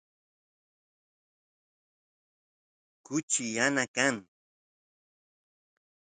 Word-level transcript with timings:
kuchi 3.05 3.45
yana 3.55 3.83
kan 3.95 4.15